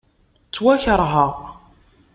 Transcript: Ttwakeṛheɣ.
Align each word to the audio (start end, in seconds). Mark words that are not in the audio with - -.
Ttwakeṛheɣ. 0.47 1.33